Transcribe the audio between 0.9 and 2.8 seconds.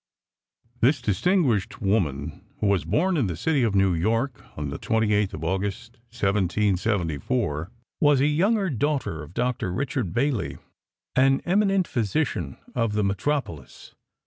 distinguished woman, who